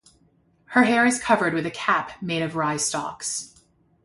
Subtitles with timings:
[0.73, 3.61] Her hair is covered with a cap made of rye stalks.